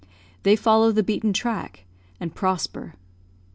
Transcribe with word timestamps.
They 0.41 0.55
follow 0.55 0.91
the 0.91 1.03
beaten 1.03 1.31
track 1.31 1.85
and 2.19 2.33
prosper. 2.33 2.95